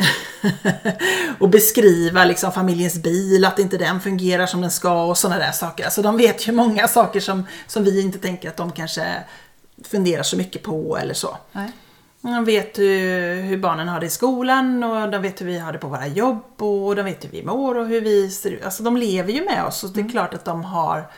[1.38, 5.52] och beskriva liksom familjens bil, att inte den fungerar som den ska och sådana där
[5.52, 5.84] saker.
[5.84, 9.04] Alltså de vet ju många saker som, som vi inte tänker att de kanske
[9.84, 11.36] funderar så mycket på eller så.
[11.52, 11.72] Nej.
[12.20, 15.72] De vet hur, hur, barnen har det i skolan och de vet hur vi har
[15.72, 18.64] det på våra jobb och de vet hur vi mår och hur vi ser ut.
[18.64, 20.12] Alltså de lever ju med oss och det är mm.
[20.12, 21.10] klart att de har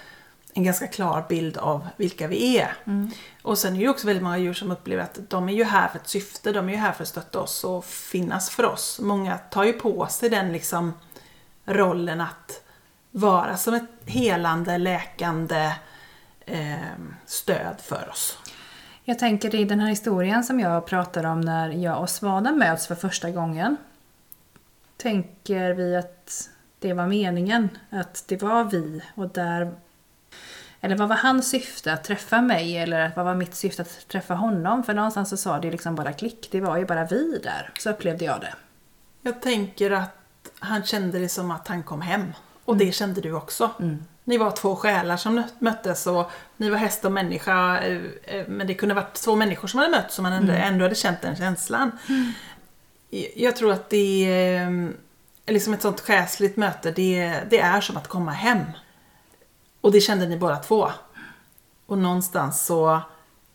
[0.55, 2.77] en ganska klar bild av vilka vi är.
[2.85, 3.11] Mm.
[3.43, 5.65] Och sen är det ju också väldigt många djur som upplever att de är ju
[5.65, 8.65] här för ett syfte, de är ju här för att stötta oss och finnas för
[8.65, 9.01] oss.
[9.03, 10.93] Många tar ju på sig den liksom
[11.65, 12.63] rollen att
[13.11, 15.73] vara som ett helande, läkande
[16.47, 16.77] eh,
[17.27, 18.39] stöd för oss.
[19.05, 22.87] Jag tänker i den här historien som jag pratar om när jag och Svanen möts
[22.87, 23.77] för första gången.
[24.97, 29.73] Tänker vi att det var meningen, att det var vi och där
[30.85, 34.35] eller vad var hans syfte att träffa mig eller vad var mitt syfte att träffa
[34.35, 34.85] honom?
[34.85, 37.71] För någonstans så sa det liksom bara klick, det var ju bara vi där.
[37.79, 38.55] Så upplevde jag det.
[39.23, 40.17] Jag tänker att
[40.59, 42.33] han kände det som att han kom hem.
[42.65, 42.87] Och mm.
[42.87, 43.71] det kände du också.
[43.81, 44.05] Mm.
[44.25, 47.81] Ni var två själar som möttes och ni var häst och människa.
[47.81, 50.73] Eh, eh, men det kunde varit två människor som hade mötts som man ändå, mm.
[50.73, 51.91] ändå hade känt den känslan.
[52.09, 52.33] Mm.
[53.37, 54.25] Jag tror att det
[55.47, 58.65] är liksom ett sånt själsligt möte, det, det är som att komma hem.
[59.85, 60.91] Och det kände ni båda två.
[61.87, 63.01] Och någonstans så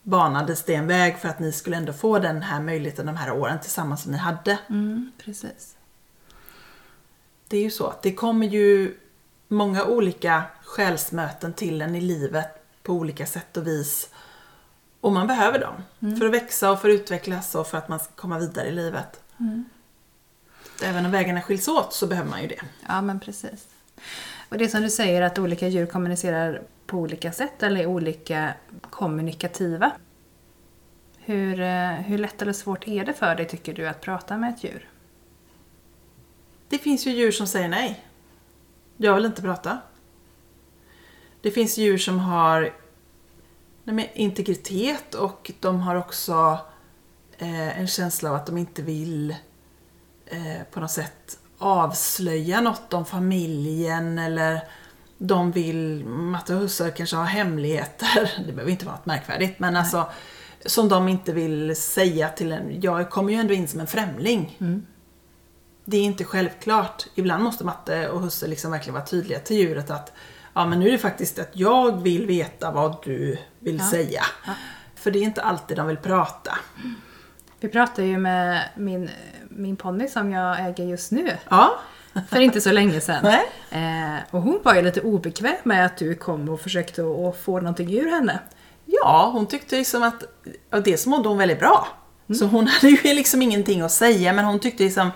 [0.02, 3.32] banades det en väg för att ni skulle ändå få den här möjligheten de här
[3.32, 4.58] åren tillsammans som ni hade.
[4.68, 5.76] Mm, precis.
[7.48, 8.96] Det är ju så att det kommer ju
[9.48, 12.48] många olika själsmöten till en i livet
[12.82, 14.08] på olika sätt och vis.
[15.00, 16.16] Och man behöver dem mm.
[16.16, 18.72] för att växa och för att utvecklas och för att man ska komma vidare i
[18.72, 19.20] livet.
[19.40, 19.64] Mm.
[20.82, 22.60] Även om vägarna skiljs åt så behöver man ju det.
[22.88, 23.66] Ja, men precis.
[24.50, 27.86] Och det är som du säger att olika djur kommunicerar på olika sätt eller är
[27.86, 29.92] olika kommunikativa.
[31.18, 34.54] Hur, eh, hur lätt eller svårt är det för dig, tycker du, att prata med
[34.54, 34.88] ett djur?
[36.68, 38.04] Det finns ju djur som säger nej.
[38.96, 39.78] Jag vill inte prata.
[41.40, 42.72] Det finns djur som har
[44.14, 46.58] integritet och de har också
[47.38, 49.30] eh, en känsla av att de inte vill
[50.26, 54.60] eh, på något sätt avslöja något om familjen eller
[55.18, 59.72] de vill, matte och husse kanske har hemligheter, det behöver inte vara något märkvärdigt, men
[59.72, 59.80] Nej.
[59.80, 60.06] alltså
[60.66, 64.56] som de inte vill säga till en, jag kommer ju ändå in som en främling.
[64.60, 64.86] Mm.
[65.84, 67.06] Det är inte självklart.
[67.14, 70.12] Ibland måste matte och husse liksom verkligen vara tydliga till djuret att
[70.54, 73.90] ja men nu är det faktiskt att jag vill veta vad du vill ja.
[73.90, 74.22] säga.
[74.46, 74.52] Ja.
[74.94, 76.58] För det är inte alltid de vill prata.
[77.60, 79.10] Vi pratade ju med min
[79.50, 81.36] min ponny som jag äger just nu.
[81.48, 81.80] Ja.
[82.30, 83.26] För inte så länge sedan.
[83.72, 87.60] Eh, och hon var ju lite obekväm med att du kom och försökte att få
[87.60, 88.38] någonting ur henne.
[88.86, 90.22] Ja, hon tyckte liksom att,
[90.72, 91.88] och dels mådde hon väldigt bra.
[92.28, 92.38] Mm.
[92.38, 95.10] Så hon hade ju liksom ingenting att säga men hon tyckte liksom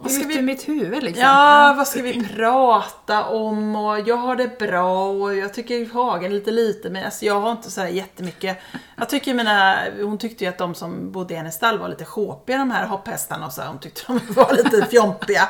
[0.00, 1.22] vad ska vi mitt huvud liksom.
[1.24, 3.76] Ja, vad ska vi prata om?
[3.76, 7.52] Och jag har det bra och jag tycker hagen lite lite men alltså jag har
[7.52, 8.58] inte så här jättemycket.
[8.96, 12.04] Jag tycker mina, hon tyckte ju att de som bodde i hennes stall var lite
[12.04, 15.48] sjåpiga de här hopphästarna och så hon tyckte de var lite fjompiga.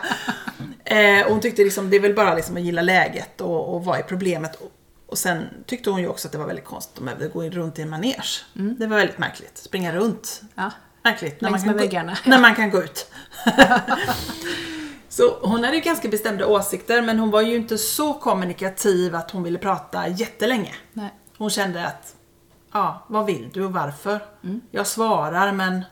[0.84, 3.98] Eh, hon tyckte liksom, det är väl bara liksom att gilla läget och, och vad
[3.98, 4.54] är problemet.
[4.54, 4.70] Och,
[5.06, 7.42] och sen tyckte hon ju också att det var väldigt konstigt att de behövde gå
[7.42, 8.44] runt i en manege.
[8.78, 10.42] Det var väldigt märkligt, springa runt.
[10.54, 10.70] Ja.
[11.04, 11.40] Märkligt.
[11.40, 12.16] När Längs man, kan med gå, väggarna.
[12.24, 13.10] när man kan gå ut.
[15.08, 19.30] så hon hade ju ganska bestämda åsikter men hon var ju inte så kommunikativ att
[19.30, 20.74] hon ville prata jättelänge.
[20.92, 21.14] Nej.
[21.38, 22.14] Hon kände att,
[22.72, 24.20] ja, vad vill du och varför?
[24.44, 24.60] Mm.
[24.70, 25.84] Jag svarar men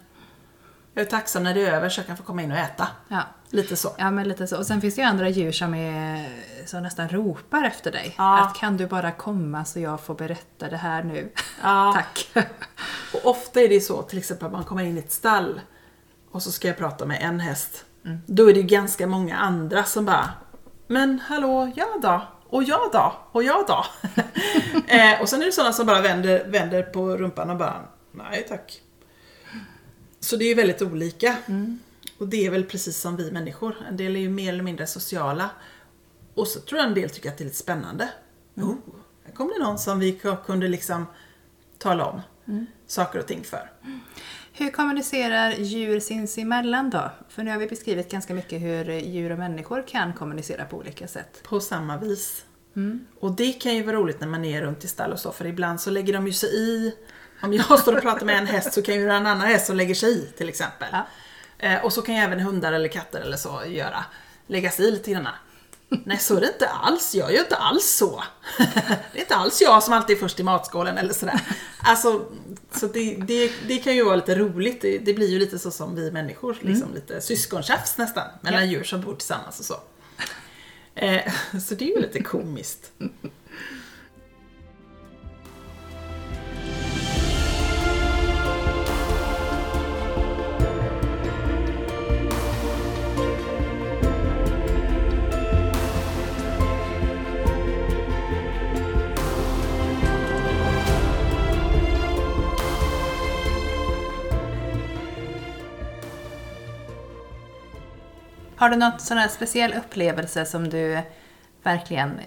[0.95, 2.89] jag är tacksam när det är över så jag kan få komma in och äta.
[3.09, 3.23] Ja.
[3.53, 3.95] Lite så.
[3.99, 4.59] Ja, men lite så.
[4.59, 6.29] Och sen finns det ju andra djur som, är,
[6.67, 8.15] som nästan ropar efter dig.
[8.19, 8.41] Ja.
[8.43, 11.33] Att kan du bara komma så jag får berätta det här nu.
[11.63, 11.93] Ja.
[11.95, 12.31] Tack.
[13.15, 15.61] Och ofta är det så, till exempel att man kommer in i ett stall
[16.31, 17.85] och så ska jag prata med en häst.
[18.27, 20.31] Då är det ju ganska många andra som bara
[20.87, 22.23] Men hallå, ja då?
[22.49, 23.13] Och jag då?
[23.33, 23.85] Och jag då?
[24.87, 28.47] eh, och sen är det sådana som bara vänder, vänder på rumpan och bara Nej
[28.49, 28.81] tack.
[30.21, 31.37] Så det är ju väldigt olika.
[32.23, 33.77] Och det är väl precis som vi människor.
[33.89, 35.51] En del är ju mer eller mindre sociala.
[36.35, 38.09] Och så tror jag en del tycker att det är lite spännande.
[38.57, 38.75] Oh,
[39.25, 41.07] här kom det någon som vi kunde liksom
[41.79, 42.21] tala om
[42.87, 43.71] saker och ting för.
[44.53, 47.11] Hur kommunicerar djur sinsemellan då?
[47.29, 51.09] För nu har vi beskrivit ganska mycket hur djur och människor kan kommunicera på olika
[51.09, 51.43] sätt.
[51.43, 52.45] På samma vis.
[53.21, 55.47] Och det kan ju vara roligt när man är runt i stall och så, för
[55.47, 56.95] ibland så lägger de ju sig i.
[57.43, 59.77] Om jag står och pratar med en häst så kan ju en annan häst som
[59.77, 60.89] lägger sig i till exempel.
[60.93, 61.07] Ja.
[61.63, 64.05] Eh, och så kan ju även hundar eller katter eller så göra.
[64.47, 65.29] Lägga sig i lite grann.
[66.05, 67.15] Nej, så är det inte alls.
[67.15, 68.23] Jag gör inte alls så.
[69.13, 71.41] Det är inte alls jag som alltid är först i matskålen eller sådär.
[71.79, 72.27] Alltså,
[72.71, 74.81] så det, det, det kan ju vara lite roligt.
[74.81, 78.71] Det, det blir ju lite så som vi människor, liksom lite syskontjafs nästan, mellan Ja.
[78.71, 79.75] djur som bor tillsammans och så.
[80.95, 81.33] Eh,
[81.69, 82.93] så det är ju lite komiskt.
[108.63, 111.03] Har du något sån här speciell upplevelse som du
[111.63, 112.21] verkligen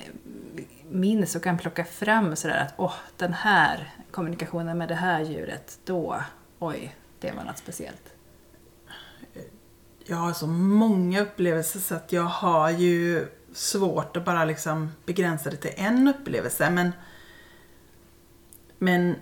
[0.90, 5.80] minns och kan plocka fram sådär att åh, den här kommunikationen med det här djuret,
[5.86, 6.22] då,
[6.60, 8.14] oj, det var något speciellt.
[10.06, 15.50] Jag har så många upplevelser så att jag har ju svårt att bara liksom begränsa
[15.50, 16.70] det till en upplevelse.
[16.70, 16.92] Men,
[18.78, 19.16] men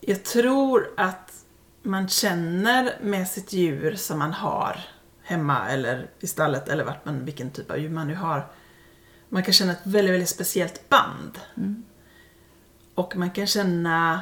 [0.00, 1.44] jag tror att
[1.82, 4.76] man känner med sitt djur som man har
[5.24, 8.52] hemma eller i stallet eller vart man, vilken typ av djur man nu har.
[9.28, 11.38] Man kan känna ett väldigt, väldigt speciellt band.
[12.94, 14.20] Och man kan känna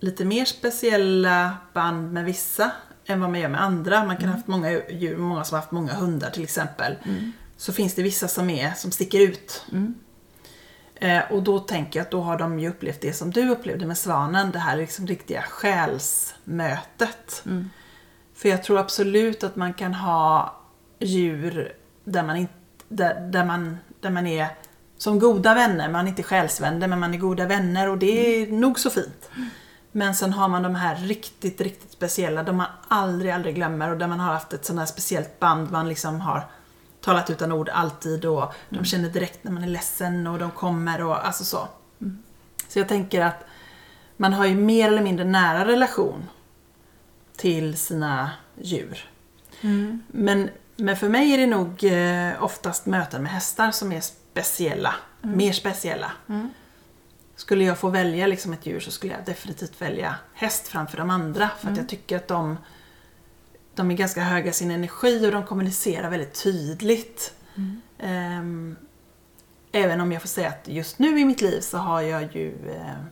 [0.00, 2.70] lite mer speciella band med vissa
[3.06, 4.04] än vad man gör med andra.
[4.04, 6.94] Man kan ha haft många djur, många som har haft många hundar till exempel.
[7.56, 9.64] Så finns det vissa som, är, som sticker ut.
[10.94, 13.86] Eh, och då tänker jag att då har de ju upplevt det som du upplevde
[13.86, 17.42] med svanen, det här liksom riktiga själsmötet.
[18.38, 20.56] För jag tror absolut att man kan ha
[20.98, 21.72] djur
[22.04, 22.52] där man, inte,
[22.88, 24.48] där, där man, där man är
[24.98, 25.88] som goda vänner.
[25.88, 29.30] Man är inte själsvänner men man är goda vänner och det är nog så fint.
[29.92, 33.98] Men sen har man de här riktigt, riktigt speciella, de man aldrig, aldrig glömmer och
[33.98, 36.46] där man har haft ett sånt här speciellt band man liksom har
[37.00, 41.02] talat utan ord alltid och de känner direkt när man är ledsen och de kommer
[41.04, 41.68] och alltså så.
[42.68, 43.44] Så jag tänker att
[44.16, 46.28] man har ju mer eller mindre nära relation
[47.38, 48.30] till sina
[48.62, 49.10] djur.
[50.06, 54.94] Men, men för mig är det nog eh, oftast möten med hästar som är speciella.
[55.22, 56.12] Mer speciella.
[57.36, 61.10] Skulle jag få välja liksom ett djur så skulle jag definitivt välja häst framför de
[61.10, 61.50] andra.
[61.58, 62.58] För att jag tycker att de,
[63.74, 67.34] de är ganska höga i sin energi och de kommunicerar väldigt tydligt.
[67.98, 68.76] Ehm,
[69.72, 72.70] även om jag får säga att just nu i mitt liv så har jag ju,
[72.70, 73.02] eh,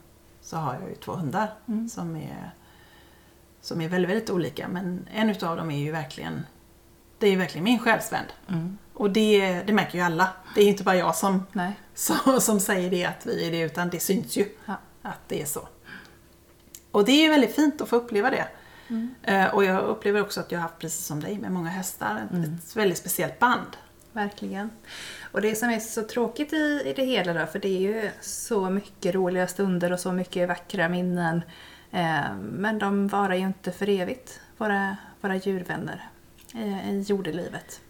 [0.43, 1.55] så har jag ju två hundar
[1.89, 2.51] som är
[3.67, 4.69] som är väldigt, väldigt olika.
[4.69, 6.47] Men en utav dem är ju verkligen,
[7.19, 8.25] det är ju verkligen min själsvän.
[8.95, 10.29] Och det, det märker ju alla.
[10.55, 11.47] Det är inte bara jag som,
[11.95, 14.75] som, som säger det att vi är det, utan det syns ju Ja.
[15.03, 15.69] att det är så.
[16.91, 18.49] Och det är ju väldigt fint att få uppleva det.
[19.23, 22.29] Eh, och jag upplever också att jag har haft, precis som dig, med många hästar,
[22.33, 23.77] ett, ett väldigt speciellt band.
[24.13, 24.71] Verkligen.
[25.33, 28.11] Och det som är så tråkigt i, i det hela då, för det är ju
[28.21, 31.43] så mycket roliga stunder och så mycket vackra minnen.
[31.91, 36.09] Eh, men de varar ju inte för evigt, våra, våra djurvänner.
[36.55, 36.59] i,
[36.91, 37.81] i jordelivet.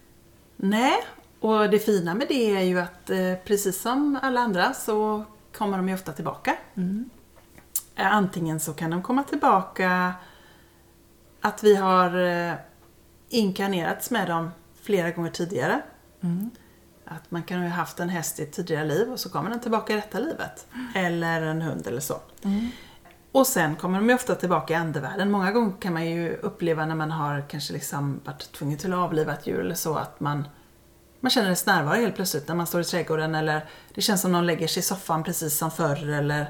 [0.55, 0.95] Nej,
[1.39, 5.23] och det fina med det är ju att eh, precis som alla andra så
[5.57, 6.55] kommer de ju ofta tillbaka.
[6.75, 7.09] Mm.
[7.95, 10.13] Eh, Antingen så kan de komma tillbaka
[11.41, 12.53] att vi har eh,
[13.29, 15.81] inkarnerats med dem flera gånger tidigare.
[16.21, 16.49] Mm.
[17.05, 19.59] Att man kan ha haft en häst i ett tidigare liv och så kommer den
[19.59, 20.67] tillbaka i detta livet.
[20.95, 22.19] Eller en hund eller så.
[23.37, 23.41] Mm.
[23.41, 25.31] Och sen kommer de ju ofta tillbaka i andevärlden.
[25.31, 28.99] Många gånger kan man ju uppleva när man har kanske liksom varit tvungen till att
[28.99, 30.47] avliva ett djur eller så att man,
[31.19, 34.31] man känner dess närvaro helt plötsligt när man står i trädgården eller det känns som
[34.31, 36.41] någon lägger sig i soffan precis som förr eller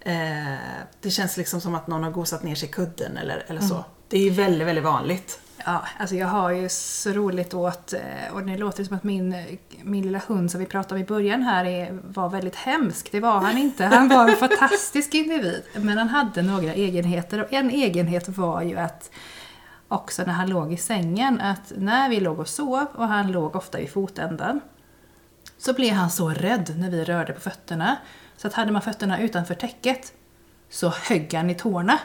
[0.00, 0.58] eh,
[1.00, 3.84] det känns liksom som att någon har gosat ner sig i kudden eller, eller så.
[4.08, 5.40] Det är ju väldigt, väldigt vanligt.
[5.64, 9.58] Ja, alltså jag har ju så roligt åt, eh, och det låter som att min,
[9.82, 13.12] min lilla hund som vi pratade om i början här är, var väldigt hemsk.
[13.12, 13.84] Det var han inte.
[13.84, 15.62] Han var en fantastisk individ.
[15.74, 19.10] Men han hade några egenheter och en egenhet var ju att
[19.88, 23.56] också när han låg i sängen, att när vi låg och sov och han låg
[23.56, 24.60] ofta i fotändan
[25.58, 27.96] så blev han så rädd när vi rörde på fötterna
[28.36, 30.12] så att hade man fötterna utanför täcket
[30.70, 31.98] så högg han i tårna.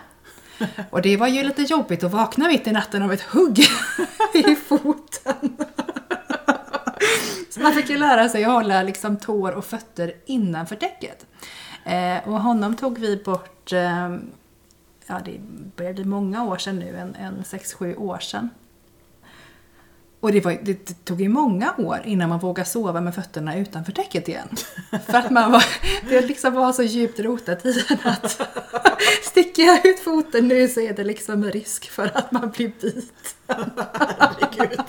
[0.89, 3.60] Och det var ju lite jobbigt att vakna mitt i natten av ett hugg
[4.34, 5.57] i foten.
[7.49, 11.26] Så man fick ju lära sig att hålla liksom tår och fötter innanför täcket.
[11.84, 14.18] Eh, och honom tog vi bort, eh,
[15.07, 15.39] ja det
[15.76, 18.49] började bli många år sedan nu, en, en 6-7 år sedan.
[20.22, 23.57] Och det, var, det, det tog ju många år innan man vågade sova med fötterna
[23.57, 24.47] utanför täcket igen.
[25.05, 25.63] För att man var,
[26.09, 28.41] det liksom var så djupt rotat i en att
[29.24, 33.01] sticker jag ut foten nu så är det liksom risk för att man blir biten.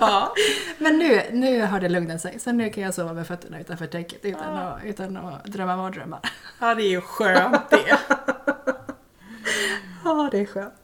[0.00, 0.34] Ja.
[0.78, 3.86] Men nu, nu har det lugnat sig, så nu kan jag sova med fötterna utanför
[3.86, 6.20] täcket utan, att, utan att drömma mardrömmar.
[6.60, 7.98] ja, det är ju skönt det.
[10.04, 10.79] Ja, det är skönt.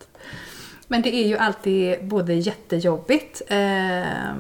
[0.88, 4.34] Men det är ju alltid både jättejobbigt eh,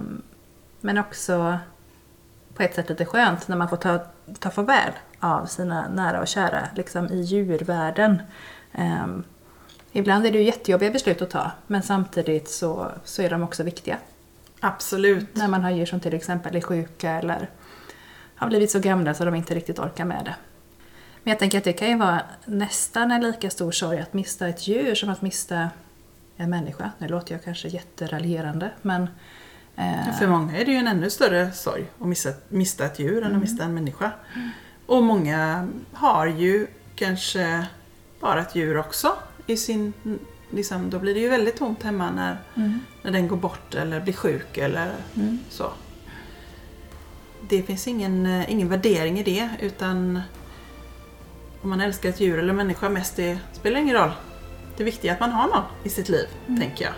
[0.80, 1.58] men också
[2.54, 3.98] på ett sätt lite skönt när man får ta,
[4.38, 8.22] ta farväl av sina nära och kära liksom i djurvärlden.
[8.72, 9.06] Eh,
[9.92, 13.62] ibland är det ju jättejobbiga beslut att ta men samtidigt så, så är de också
[13.62, 13.98] viktiga.
[14.60, 15.36] Absolut.
[15.36, 17.50] När man har djur som till exempel är sjuka eller
[18.36, 20.34] har blivit så gamla så de inte riktigt orkar med det.
[21.22, 24.48] Men jag tänker att det kan ju vara nästan en lika stor sorg att mista
[24.48, 25.70] ett djur som att mista
[26.36, 26.90] en människa.
[26.98, 29.08] Nu låter jag kanske jätteraljerande men...
[29.76, 33.24] Eh, För många är det ju en ännu större sorg att missa, mista ett djur
[33.24, 34.10] än att mista en människa.
[34.86, 37.66] Och många har ju kanske
[38.20, 39.12] bara ett djur också
[39.46, 39.92] i sin...
[40.50, 44.00] Liksom, då blir det ju väldigt tomt hemma när, mm, när den går bort eller
[44.00, 45.38] blir sjuk eller mm.
[45.50, 45.72] så.
[47.48, 50.20] Det finns ingen, eh, ingen värdering i det utan
[51.62, 54.12] om man älskar ett djur eller människa mest, det spelar ingen roll.
[54.76, 56.26] Det viktiga är att man har någon i sitt liv,
[56.58, 56.94] tänker jag.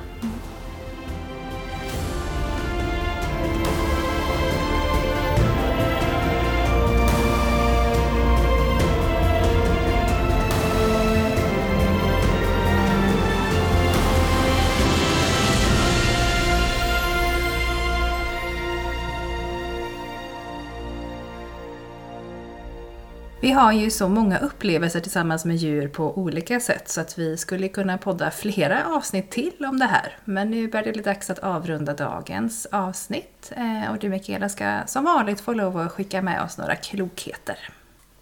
[23.59, 27.69] Har ju så många upplevelser tillsammans med djur på olika sätt så att vi skulle
[27.69, 30.17] kunna podda flera avsnitt till om det här.
[30.25, 34.81] Men nu börjar det bli dags att avrunda dagens avsnitt eh, och du Mikaela ska
[34.87, 37.59] som vanligt få lov att skicka med oss några klokheter.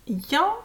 [0.04, 0.64] Ja,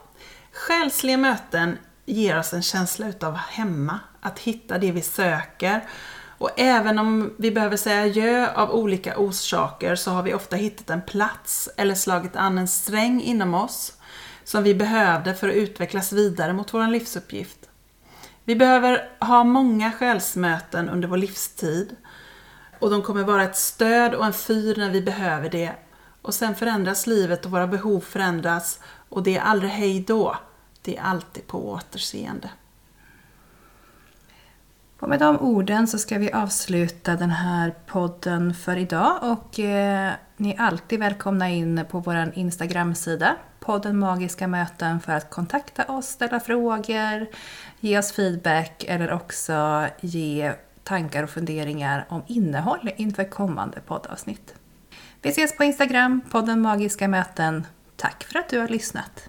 [0.52, 5.80] själsliga möten ger oss en känsla utav hemma, att hitta det vi söker.
[6.38, 10.90] Och även om vi behöver säga adjö av olika orsaker så har vi ofta hittat
[10.90, 13.92] en plats eller slagit an en sträng inom oss
[14.44, 17.58] som vi behövde för att utvecklas vidare mot vår livsuppgift.
[18.44, 21.96] Vi behöver ha många själsmöten under vår livstid
[22.78, 25.72] och de kommer vara ett stöd och en fyr när vi behöver det.
[26.22, 30.36] Och sen förändras livet och våra behov förändras och det är aldrig hej då.
[30.82, 32.50] Det är alltid på återseende.
[35.02, 40.12] Och med de orden så ska vi avsluta den här podden för idag och eh,
[40.36, 46.06] ni är alltid välkomna in på vår Instagram-sida podden Magiska möten för att kontakta oss,
[46.06, 47.26] ställa frågor,
[47.80, 50.52] ge oss feedback eller också ge
[50.84, 54.54] tankar och funderingar om innehåll inför kommande poddavsnitt.
[55.22, 57.66] Vi ses på Instagram, podden Magiska möten.
[57.96, 59.28] Tack för att du har lyssnat!